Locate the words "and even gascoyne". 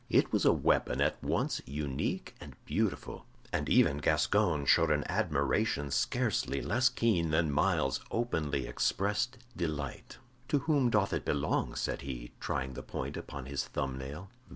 3.53-4.65